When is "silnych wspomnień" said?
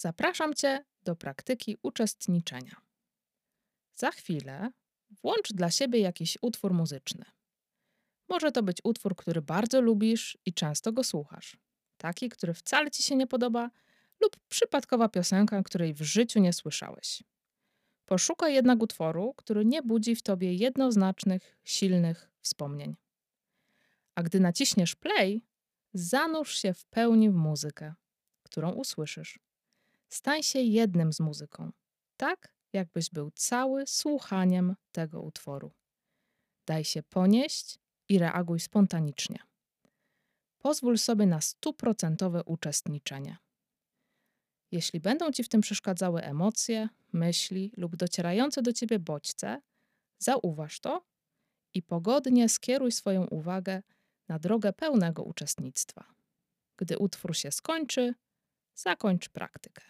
21.64-22.96